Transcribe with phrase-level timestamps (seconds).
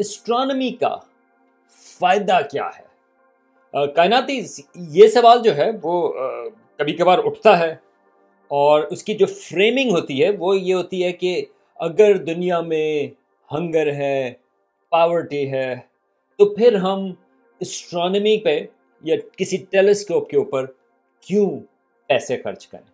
[0.00, 0.96] Astronomy کا
[1.98, 4.40] فائدہ کیا ہے؟ کائناتی
[4.90, 6.12] یہ سوال جو ہے وہ
[6.76, 7.70] کبھی کبھار اٹھتا ہے
[8.50, 11.44] اور اس کی جو فریمنگ ہوتی ہے وہ یہ ہوتی ہے کہ
[11.80, 13.06] اگر دنیا میں
[13.50, 14.32] ہنگر ہے
[14.92, 15.74] پاورٹی ہے،
[16.38, 17.10] تو پھر ہم
[17.60, 18.58] اسٹرانمی پہ
[19.04, 20.66] یا کسی ٹیلیسکوپ کے اوپر
[21.26, 21.48] کیوں
[22.08, 22.88] پیسے خرچ کریں؟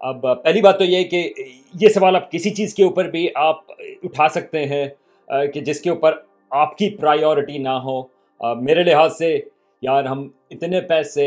[0.00, 1.32] اب پہلی بات تو یہ کہ
[1.74, 3.70] یہ سوال آپ کسی چیز کے اوپر بھی آپ
[4.02, 4.88] اٹھا سکتے ہیں۔
[5.26, 6.18] کہ جس کے اوپر
[6.50, 8.02] آپ کی پرائیورٹی نہ ہو۔
[8.40, 9.40] میرے لحاظ سے
[9.82, 11.26] یار، ہم اتنے پیسے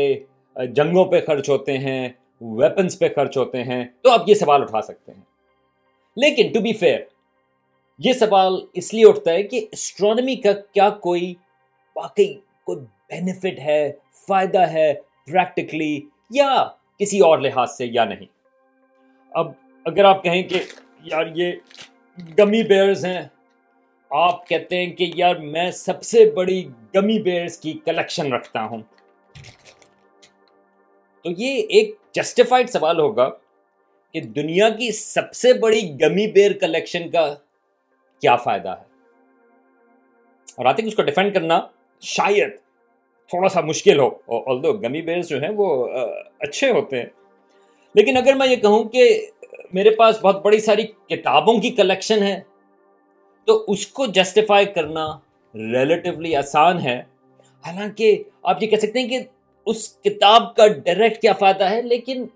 [0.56, 2.08] جنگوں پہ خرچ ہوتے ہیں
[2.40, 5.22] ویپنس پہ خرچ ہوتے ہیں، تو آپ یہ سوال اٹھا سکتے ہیں۔
[6.16, 7.00] لیکن ٹو بی فیئر
[7.98, 11.34] یہ سوال اس لیے اٹھتا ہے کہ اسٹرانمی کا کیا کوئی
[11.96, 13.92] واقعی کوئی بینیفٹ ہے،
[14.26, 14.92] فائدہ ہے
[15.26, 16.66] پریکٹیکلی یا
[16.98, 18.26] کسی اور لحاظ سے یا نہیں؟
[19.30, 19.50] اب
[19.84, 20.60] اگر آپ کہیں کہ
[21.02, 21.52] یار، یہ
[22.38, 23.22] گمی بیئرز ہیں
[24.10, 28.78] آپ کہتے ہیں کہ یار میں سب سے بڑی گمی بیئرز کی کلیکشن رکھتا ہوں۔
[31.22, 33.30] تو یہ ایک جسٹیفائڈ سوال ہوگا
[34.12, 37.34] کہ دنیا کی سب سے بڑی گمی بیئر کلیکشن کا
[38.20, 38.84] کیا فائدہ ہے۔
[40.56, 41.60] اور آتے اس کو ڈیفینڈ کرنا
[42.00, 42.56] شاید
[43.26, 44.08] تھوڑا سا مشکل ہو
[44.72, 45.88] گمی بیئرز جو ہیں وہ
[46.38, 47.06] اچھے ہوتے ہیں۔
[47.94, 49.26] لیکن اگر میں یہ کہوں کہ
[49.72, 52.40] میرے پاس بہت بڑی ساری کتابوں کی کلیکشن ہے
[53.48, 55.06] تو اس کو جسٹیفائی کرنا
[55.54, 57.02] ریلیٹیولی آسان ہے۔
[57.64, 59.18] حالانکہ آپ یہ کہہ سکتے ہیں کہ
[59.66, 62.26] اس کتاب کا ڈائریکٹ کیا فائدہ ہے، لیکن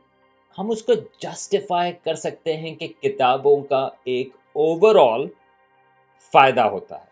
[0.59, 5.27] ہم اس کو جسٹیفائی کر سکتے ہیں کہ کتابوں کا ایک اوور آل
[6.33, 7.11] فائدہ ہوتا ہے۔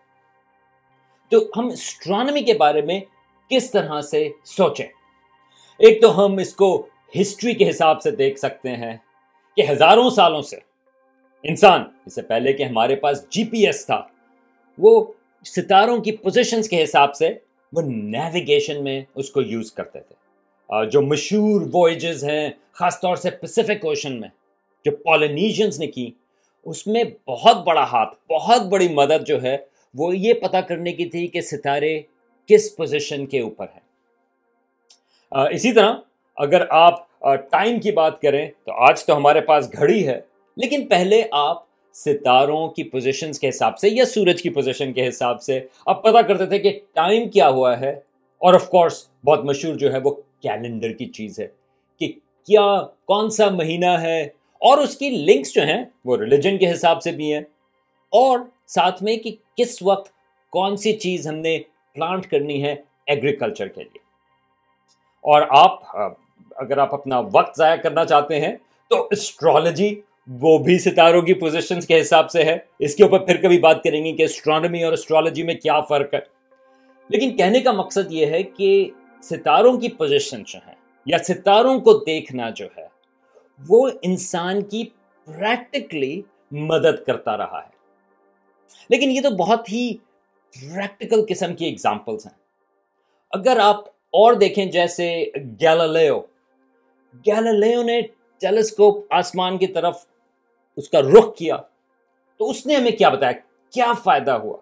[1.29, 3.01] تو ہم اسٹرانمی کے بارے میں
[3.51, 4.87] کس طرح سے سوچیں؟
[5.79, 6.87] ایک تو ہم اس کو
[7.20, 8.97] ہسٹری کے حساب سے دیکھ سکتے ہیں
[9.57, 10.70] کہ ہزاروں سالوں سے
[11.44, 14.02] انسان، اس سے پہلے کہ ہمارے پاس جی پی ایس تھا،
[14.78, 15.12] وہ
[15.46, 17.30] ستاروں کی پوزیشنز کے حساب سے
[17.72, 23.30] وہ نیویگیشن میں اس کو یوز کرتے تھے۔ جو مشہور وویجز ہیں، خاص طور سے
[23.30, 24.29] پیسفک اوشن میں،
[24.84, 26.11] جو پالینیشنز نے کی،
[26.67, 29.56] اس میں بہت بڑا ہاتھ، بہت بڑی مدد جو ہے،
[29.95, 32.00] وہ یہ پتا کرنے کی تھی کہ ستارے
[32.48, 35.92] کس پوزیشن کے اوپر ہیں۔ اسی طرح
[36.36, 40.20] اگر آپ ٹائم کی بات کریں، تو آج تو ہمارے پاس گھڑی ہے
[40.56, 41.62] لیکن پہلے آپ
[41.94, 46.22] ستاروں کی پوزیشنز کے حساب سے یا سورج کی پوزیشن کے حساب سے آپ پتا
[46.22, 47.90] کرتے تھے کہ ٹائم کیا ہوا ہے
[48.40, 50.11] اور آف کورس بہت مشہور جو ہے وہ
[50.42, 51.46] کیلنڈر کی چیز ہے
[52.00, 52.12] کہ
[52.48, 52.66] کیا
[53.05, 54.22] کون سا مہینہ ہے
[54.62, 57.40] اور اس کی لنکس جو ہیں وہ ریلیجن کے حساب سے بھی ہیں
[58.12, 60.08] اور ساتھ میں کہ کس وقت
[60.52, 61.58] کون سی چیز ہم نے
[61.96, 62.74] پلانٹ کرنی ہے
[63.06, 63.98] ایگریکلچر کے لیے
[65.24, 65.96] اور آپ
[66.56, 68.56] اگر آپ اپنا وقت ضائع کرنا چاہتے ہیں
[68.90, 69.94] تو اسٹرالوجی
[70.39, 73.85] وہ بھی ستاروں کی پوزیشنز کے حساب سے ہے۔ اس کے اوپر پھر کبھی بات
[73.85, 76.18] کریں گے کہ اسٹرانومی اور اسٹرالوجی میں کیا فرق ہے۔
[77.08, 78.91] لیکن کہنے کا مقصد یہ ہے کہ
[79.23, 80.74] ستاروں کی پوزیشن جو ہیں
[81.07, 82.86] یا ستاروں کو دیکھنا جو ہے،
[83.68, 84.85] وہ انسان کی
[85.24, 87.70] پریکٹیکلی مدد کرتا رہا ہے۔
[88.89, 89.97] لیکن یہ تو بہت ہی
[90.52, 92.39] پریکٹیکل قسم کی ایگزامپلس ہیں۔
[93.30, 95.24] اگر آپ اور دیکھیں جیسے
[95.61, 96.20] گیلالیو
[97.14, 98.01] گیلالیو نے
[98.41, 100.10] ٹیلیسکوپ آسمان کی طرف
[100.80, 101.57] اس کا رخ کیا۔
[102.36, 103.33] تو اس نے ہمیں کیا بتایا؟
[103.70, 104.57] کیا فائدہ ہوا؟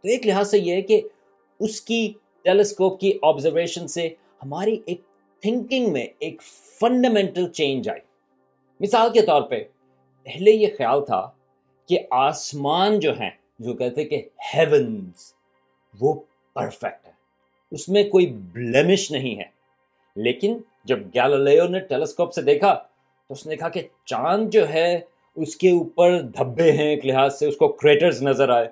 [0.00, 1.00] تو ایک لحاظ سے یہ ہے کہ
[1.60, 2.12] اس کی
[2.42, 4.08] ٹیلیسکوپ کی آبزرویشن سے
[4.42, 5.00] ہماری ایک
[5.40, 6.42] تھنکنگ میں ایک
[6.80, 8.00] فنڈامنٹل چینج آئی۔
[8.80, 9.64] مثال کے طور پہ،
[10.22, 11.30] پہلے یہ خیال تھا
[11.88, 15.34] کہ آسمان جو ہیں، جو کہتے کہ ہیونز
[16.00, 16.20] وہ
[16.54, 17.12] پرفیکٹ ہے
[17.70, 19.44] اس میں کوئی بلیمش نہیں ہے۔
[20.16, 22.74] لیکن جب گیلالیو نے ٹیلیسکوپ سے دیکھا،
[23.28, 25.00] تو اس نے کہا کہ چاند جو ہے
[25.36, 28.68] اس کے اوپر دھبے ہیں ایک لحاظ سے، اس کو کریٹرز نظر آئے۔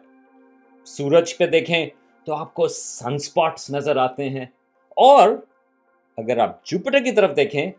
[0.84, 1.86] سورج پہ دیکھیں
[2.24, 4.44] تو آپ کو سن سپاٹس نظر آتے ہیں۔
[4.88, 5.28] اور
[6.16, 7.70] اگر آپ جوپیٹر کی طرف دیکھیں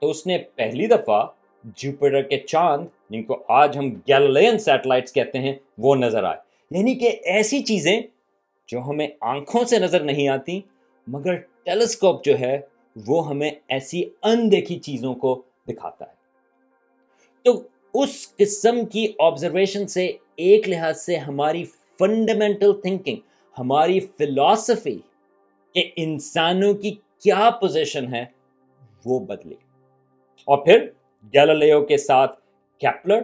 [0.00, 1.26] تو اس نے پہلی دفعہ
[1.64, 6.38] جوپیٹر کے چاند، جن کو آج ہم گیلین سیٹلائٹس کہتے ہیں، وہ نظر آئے۔
[6.78, 8.00] یعنی کہ ایسی چیزیں
[8.66, 10.60] جو ہمیں آنکھوں سے نظر نہیں آتی،
[11.06, 12.60] مگر ٹیلیسکوپ جو ہے،
[13.06, 16.20] وہ ہمیں ایسی اندیکھی چیزوں کو دکھاتا ہے۔
[17.42, 17.62] تو
[17.94, 21.64] اس قسم کی آبزرویشن سے، ایک لحاظ سے ہماری
[21.98, 23.16] فنڈامنٹل تھنکنگ
[23.58, 24.98] ہماری فلاسفی
[25.74, 28.24] کہ انسانوں کی کیا پوزیشن ہے،
[29.04, 29.54] وہ بدلی۔
[30.44, 30.86] اور پھر
[31.34, 32.40] گیلالیو کے ساتھ
[32.78, 33.22] کیپلر،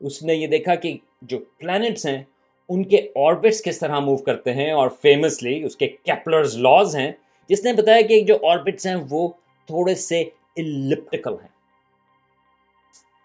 [0.00, 2.22] اس نے یہ دیکھا کہ جو پلانٹس ہیں،
[2.68, 7.12] ان کے آربٹس کس طرح موو کرتے ہیں اور فیمسلی اس کے کیپلرز لاز ہیں،
[7.48, 9.28] جس نے بتایا کہ جو آربٹس ہیں، وہ
[9.66, 10.20] تھوڑے سے
[10.56, 11.59] الپٹیکل ہیں۔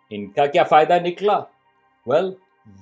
[0.09, 1.37] ان کا کیا فائدہ نکلا؟
[2.07, 2.33] ویل well,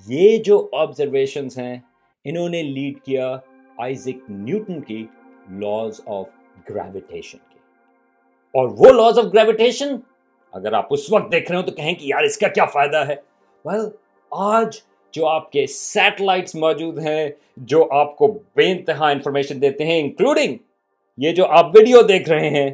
[0.07, 1.79] یہ جو آبزرویشنز ہیں
[2.25, 3.37] انہوں نے لیڈ کیا
[3.77, 5.05] آئزک نیوٹن کی
[5.51, 6.25] لاز آف
[6.69, 7.59] گریویٹیشن کی۔
[8.53, 9.95] اور وہ لاز آف گریویٹیشن
[10.51, 12.97] اگر آپ اس وقت دیکھ رہے ہو تو کہیں کہ یار اس کا کیا فائدہ
[12.97, 13.15] ہے۔
[13.69, 13.89] Well,
[14.31, 14.77] آج
[15.11, 20.57] جو آپ کے سیٹلائٹس موجود ہیں جو آپ کو بے انتہا انفارمیشن دیتے ہیں انکلوڈنگ
[21.17, 22.71] یہ جو آپ ویڈیو دیکھ رہے ہیں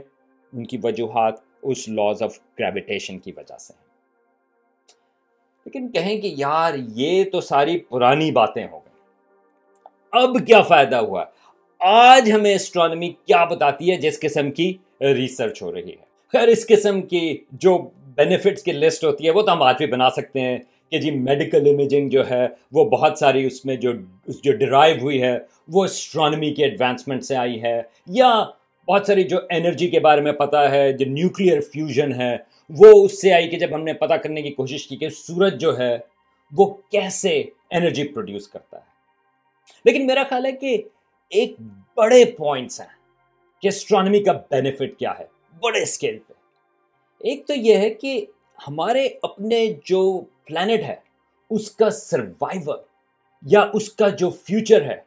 [0.54, 3.89] ان کی وجوہات اس لاز آف گریویٹیشن کی وجہ سے ہیں۔
[5.74, 8.90] لیکن کہیں کہ یار یہ تو ساری پرانی باتیں ہو گئی۔
[10.12, 11.26] اب کیا فائدہ ہوا؟
[11.80, 15.96] آج ہمیں اسٹرانومی کیا بتاتی ہے جس قسم کی ریسرچ ہو رہی ہے۔
[16.32, 19.88] خیر، اس قسم کی جو بینیفٹس کی لسٹ ہوتی ہے، وہ تو ہم آج بھی
[19.88, 20.58] بنا سکتے ہیں
[20.92, 23.92] کہ جی میڈیکل امیجنگ جو ہے، وہ بہت ساری اس میں جو
[24.28, 28.46] جو ڈرائیو ہوئی ہے، وہ اسٹرانومی کے ایڈوانسمنٹ سے آئی ہے۔ یا
[28.88, 32.38] بہت ساری جو انرجی کے بارے میں پتہ ہے، جو نیوکلیئر فیوژن ہے
[32.70, 35.62] وہ اس سے آئی کہ جب ہم نے پتہ کرنے کی کوشش کی کہ سورج
[35.62, 35.98] جو ہے
[36.58, 38.84] وہ کیسے انرجی پروڈیوس کرتا ہے۔
[39.86, 40.82] لیکن میرا خیال ہے کہ
[41.30, 41.56] ایک
[41.96, 42.88] بڑے پوائنٹس ہیں
[43.62, 45.26] کہ اسٹرانومی کا بینیفٹ کیا ہے،
[45.60, 46.34] بڑے اسکیل پہ۔
[47.20, 48.26] ایک تو یہ ہے کہ
[48.68, 50.96] ہمارے اپنے جو پلانٹ ہے،
[51.50, 52.78] اس کا سروائیور
[53.42, 54.98] یا اس کا جو فیوچر ہے،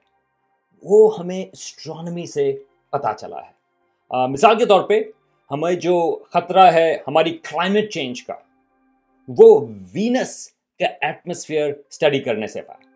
[0.83, 3.63] وہ ہمیں اسٹرانومی سے پتا چلا ہے۔
[4.29, 5.03] مثال کے طور پہ
[5.53, 8.35] ہمیں جو خطرہ ہے، ہماری کلائمیٹ چینج کا،
[9.29, 12.91] وہ وینس کا ایٹماسفیئر اسٹڈی کرنے سے پایا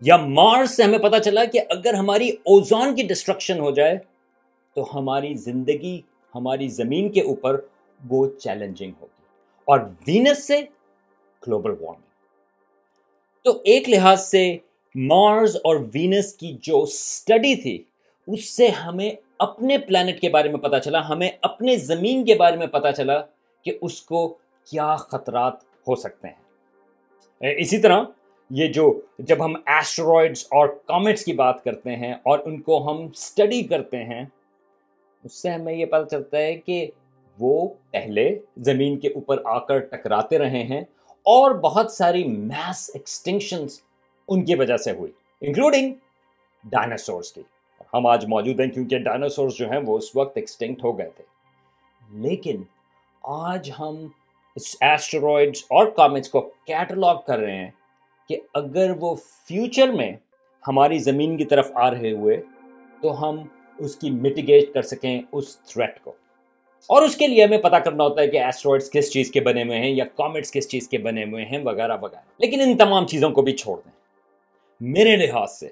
[0.00, 3.98] یا مارس سے ہمیں پتا چلا کہ اگر ہماری اوزون کی ڈسٹرکشن ہو جائے،
[4.74, 6.00] تو ہماری زندگی،
[6.34, 7.60] ہماری زمین کے اوپر
[8.08, 9.24] وہ چیلنجنگ ہوگی۔
[9.64, 10.60] اور وینس سے
[11.46, 12.04] گلوبل وارمنگ
[13.42, 14.56] تو ایک لحاظ سے
[14.94, 17.82] مارز اور وینس کی جو اسٹڈی تھی،
[18.26, 19.10] اس سے ہمیں
[19.40, 23.20] اپنے پلانٹ کے بارے میں پتا چلا، ہمیں اپنے زمین کے بارے میں پتا چلا
[23.64, 24.28] کہ اس کو
[24.66, 28.02] کیا خطرات ہو سکتے ہیں۔ اسی طرح
[28.50, 33.04] یہ جو جب ہم ایسٹرائڈس اور کامٹس کی بات کرتے ہیں اور ان کو ہم
[33.04, 34.24] اسٹڈی کرتے ہیں،
[35.24, 36.86] اس سے ہمیں یہ پتہ چلتا ہے کہ
[37.38, 40.80] وہ پہلے زمین کے اوپر آ کر ٹکراتے رہے ہیں
[41.26, 43.80] اور بہت ساری میس ایکسٹنکشنس
[44.28, 45.94] ان کی وجہ سے ہوئی انکلوڈنگ
[46.64, 47.42] ڈائناسورس کی۔
[47.94, 51.24] ہم آج موجود ہیں کیونکہ ڈائناسورس جو ہیں وہ اس وقت ایکسٹنکٹ ہو گئے تھے۔
[52.12, 52.62] لیکن
[53.22, 54.06] آج ہم
[54.56, 57.70] اس ایسٹرائڈس اور کامٹس کو کیٹلاگ کر رہے ہیں
[58.28, 60.12] کہ اگر وہ فیوچر میں
[60.68, 62.42] ہماری زمین کی طرف آ رہے ہوئے
[63.02, 63.42] تو ہم
[63.78, 66.12] اس کی میٹیگیٹ کر سکیں اس تھریٹ کو۔
[66.86, 69.62] اور اس کے لیے ہمیں پتا کرنا ہوتا ہے کہ ایسٹرائڈس کس چیز کے بنے
[69.64, 73.06] ہوئے ہیں یا کامٹس کس چیز کے بنے ہوئے ہیں وغیرہ وغیرہ۔ لیکن ان تمام
[73.06, 73.92] چیزوں کو بھی چھوڑ دیں۔
[74.80, 75.68] میرے لحاظ سے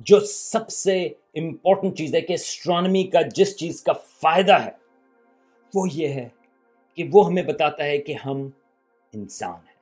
[0.00, 0.98] جو سب سے
[1.34, 4.70] امپورٹنٹ چیز ہے کہ اسٹرانمی کا جس چیز کا فائدہ ہے،
[5.74, 6.28] وہ یہ ہے
[6.98, 8.48] کہ وہ ہمیں بتاتا ہے کہ ہم
[9.12, 9.74] انسان ہیں۔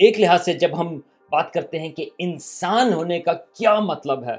[0.00, 0.98] ایک لحاظ سے جب ہم
[1.32, 4.36] بات کرتے ہیں کہ انسان ہونے کا کیا مطلب ہے،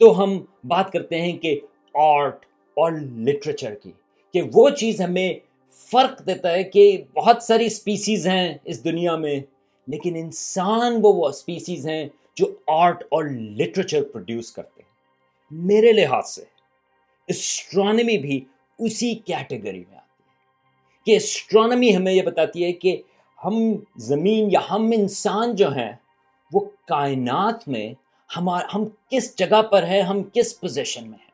[0.00, 1.58] تو ہم بات کرتے ہیں کہ
[1.94, 2.44] آرٹ
[2.76, 3.92] اور لٹریچر کی،
[4.34, 5.32] کہ وہ چیز ہمیں
[5.86, 9.40] فرق دیتا ہے کہ بہت ساری اسپیسیز ہیں اس دنیا میں،
[9.86, 14.92] لیکن انسان وہ وہ اسپیسیز ہیں جو آرٹ اور لٹریچر پروڈیوس کرتے ہیں۔
[15.50, 16.44] میرے لحاظ سے
[17.26, 18.44] اسٹرانمی بھی
[18.78, 20.28] اسی کیٹیگری میں آتی ہے۔
[21.06, 23.02] کہ اسٹرانمی ہمیں یہ بتاتی ہے کہ
[23.44, 23.54] ہم
[23.96, 25.92] زمین یا ہم انسان جو ہیں،
[26.52, 27.94] وہ کائنات میں
[28.36, 31.32] ہمارا ہم کس جگہ پر ہیں، ہم کس پوزیشن میں ہیں۔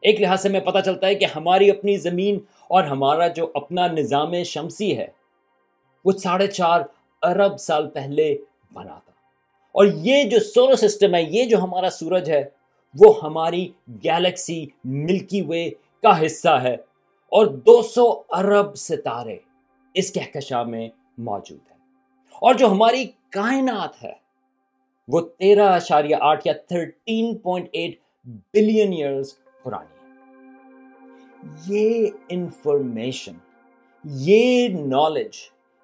[0.00, 3.86] ایک لحاظ سے ہمیں پتہ چلتا ہے کہ ہماری اپنی زمین اور ہمارا جو اپنا
[3.86, 5.06] نظام شمسی ہے،
[6.04, 6.80] وہ ساڑھے چار
[7.22, 8.38] ارب سال پہلے
[8.72, 9.17] بنا تھا۔
[9.72, 12.44] اور یہ جو سولر سسٹم ہے، یہ جو ہمارا سورج ہے،
[13.00, 13.72] وہ ہماری
[14.04, 15.70] گیلیکسی ملکی وے
[16.02, 16.74] کا حصہ ہے۔
[17.28, 19.36] اور دو سو ارب ستارے
[19.94, 21.78] اس کہکشاں میں موجود ہیں۔
[22.32, 24.12] اور جو ہماری کائنات ہے،
[25.08, 30.08] وہ تیرہ اشاریہ آٹھ یا thirteen point eight billion years پرانی ہے۔
[31.66, 33.32] یہ انفارمیشن
[34.04, 35.36] یہ نالج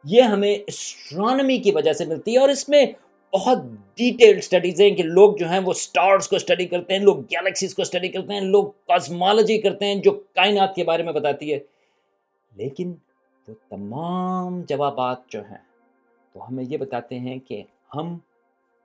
[0.05, 2.87] یہ ہمیں اسٹرانمی کی وجہ سے ملتی ہے اور اس میں
[3.35, 3.59] بہت
[3.95, 7.75] ڈیٹیل اسٹڈیز ہیں کہ لوگ جو ہیں وہ اسٹارس کو اسٹڈی کرتے ہیں، لوگ گیلیکسیز
[7.75, 11.59] کو اسٹڈی کرتے ہیں، لوگ کازمالوجی کرتے ہیں، جو کائنات کے بارے میں بتاتی ہے۔
[12.55, 12.95] لیکن
[13.49, 15.59] وہ تمام جوابات جو ہیں،
[16.35, 17.62] وہ ہمیں یہ بتاتے ہیں کہ
[17.95, 18.19] ہم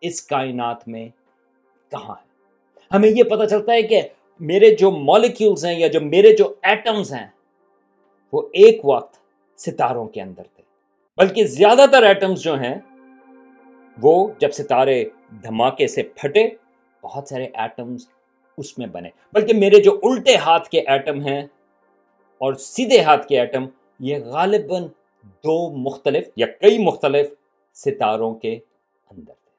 [0.01, 1.09] اس کائنات میں
[1.91, 2.27] کہاں ہیں۔
[2.93, 4.01] ہمیں یہ پتہ چلتا ہے کہ
[4.39, 7.27] میرے جو مالیکیولز ہیں یا جو میرے جو ایٹمز ہیں،
[8.33, 9.17] وہ ایک وقت
[9.61, 10.63] ستاروں کے اندر تھے۔
[11.17, 12.75] بلکہ زیادہ تر ایٹمز جو ہیں
[14.01, 15.05] وہ جب ستارے
[15.43, 16.49] دھماکے سے پھٹے،
[17.01, 18.07] بہت سارے ایٹمز
[18.57, 21.41] اس میں بنے۔ بلکہ میرے جو الٹے ہاتھ کے ایٹم ہیں
[22.37, 23.65] اور سیدھے ہاتھ کے ایٹم
[23.99, 24.87] یہ غالباً
[25.23, 27.27] دو مختلف یا کئی مختلف
[27.73, 28.59] ستاروں کے
[29.09, 29.49] اندر تھے۔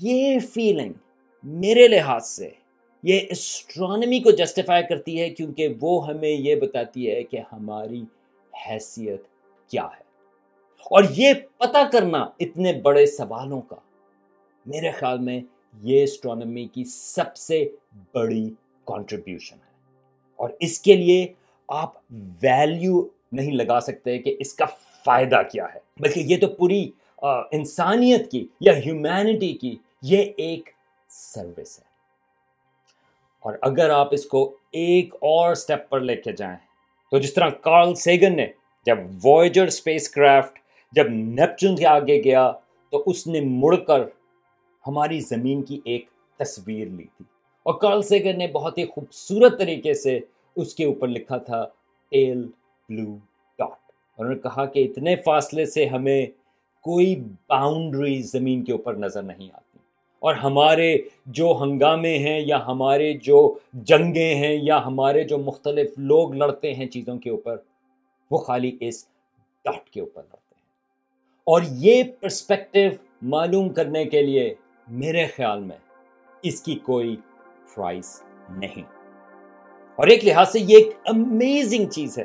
[0.00, 0.92] یہ فیلنگ
[1.44, 2.50] میرے لحاظ سے
[3.02, 8.02] یہ اسٹرانمی کو جسٹیفائی کرتی ہے کیونکہ وہ ہمیں یہ بتاتی ہے کہ ہماری
[8.70, 9.22] حیثیت
[9.70, 10.07] کیا ہے۔
[10.84, 13.76] اور یہ پتا کرنا اتنے بڑے سوالوں کا۔
[14.66, 15.40] میرے خیال میں
[15.82, 17.68] یہ اسٹرانمی کی سب سے
[18.14, 18.50] بڑی
[18.84, 19.94] کانٹریبیوشن ہے۔
[20.36, 21.26] اور اس کے لیے
[21.68, 21.92] آپ
[22.42, 24.64] ویلیو نہیں لگا سکتے کہ اس کا
[25.04, 26.90] فائدہ کیا ہے۔ بلکہ یہ تو پوری
[27.52, 30.70] انسانیت کی یا ہیومینٹی کی یہ ایک
[31.08, 31.84] سروس ہے۔
[33.40, 36.56] اور اگر آپ اس کو ایک اور سٹیپ پر لے کے جائیں،
[37.10, 38.46] تو جس طرح کارل سیگن نے
[38.86, 40.58] جب وائجر اسپیس کرافٹ
[40.92, 42.52] جب نیپچن کے آگے گیا
[42.90, 44.00] تو اس نے مڑ کر
[44.86, 47.24] ہماری زمین کی ایک تصویر لی تھی۔
[47.62, 50.20] اور کارل سیگن نے بہت ہی خوبصورت طریقے سے
[50.56, 51.66] اس کے اوپر لکھا تھا
[52.10, 52.42] ٹیل
[52.88, 53.16] بلو
[53.58, 56.26] ڈاٹ۔ انہوں نے کہا کہ اتنے فاصلے سے ہمیں
[56.80, 59.78] کوئی باؤنڈری زمین کے اوپر نظر نہیں آتی۔
[60.18, 66.34] اور ہمارے جو ہنگامے ہیں یا ہمارے جو جنگیں ہیں یا ہمارے جو مختلف لوگ
[66.34, 67.56] لڑتے ہیں چیزوں کے اوپر،
[68.30, 69.06] وہ خالی اس
[69.64, 70.47] ڈاٹ کے اوپر لڑتے ہیں۔
[71.48, 72.78] اور یہ پرسپیکٹو
[73.22, 74.54] معلوم کرنے کے لیے
[74.88, 75.76] میرے خیال میں
[76.42, 77.16] اس کی کوئی
[77.74, 78.82] پرائز نہیں۔
[79.96, 82.24] اور ایک لحاظ سے یہ ایک امیزنگ چیز ہے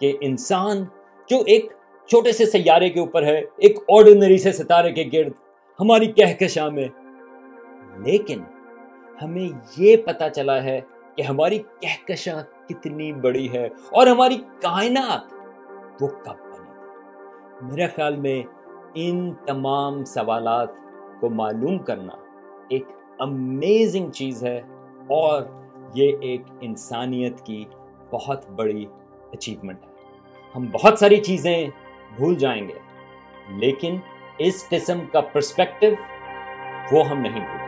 [0.00, 0.84] کہ انسان
[1.30, 1.72] جو ایک
[2.06, 5.32] چھوٹے سے سیارے کے اوپر ہے، ایک آرڈینری سے ستارے کے گرد،
[5.80, 6.88] ہماری کہکشاں میں۔
[8.06, 8.40] لیکن
[9.22, 10.80] ہمیں یہ پتا چلا ہے
[11.16, 15.34] کہ ہماری کہکشاں کتنی بڑی ہے اور ہماری کائنات
[16.00, 16.41] وہ کب
[17.62, 18.42] میرے خیال میں
[18.94, 20.68] ان تمام سوالات
[21.20, 22.12] کو معلوم کرنا
[22.68, 22.84] ایک
[23.18, 24.56] امیزنگ چیز ہے
[25.10, 25.42] اور
[25.94, 27.64] یہ ایک انسانیت کی
[28.10, 28.84] بہت بڑی
[29.32, 29.90] اچیومنٹ ہے۔
[30.54, 31.66] ہم بہت ساری چیزیں
[32.16, 32.78] بھول جائیں گے،
[33.56, 33.96] لیکن
[34.38, 35.86] اس قسم کا پرسپیکٹو
[36.92, 37.61] وہ ہم نہیں بھول